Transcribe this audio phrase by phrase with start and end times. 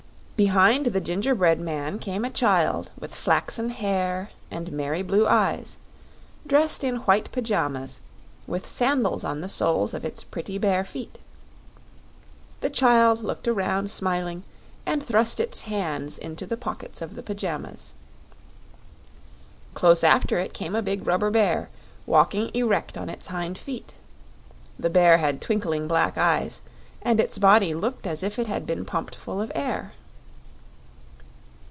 [0.43, 5.77] Behind the gingerbread man came a child with flaxen hair and merry blue eyes,
[6.47, 8.01] dressed in white pajamas,
[8.47, 11.19] with sandals on the soles of its pretty bare feet.
[12.61, 14.41] The child looked around smiling
[14.83, 17.93] and thrust its hands into the pockets of the pajamas.
[19.75, 21.69] Close after it came a big rubber bear,
[22.07, 23.93] walking erect on its hind feet.
[24.79, 26.63] The bear had twinkling black eyes,
[27.03, 29.91] and its body looked as if it had been pumped full of air.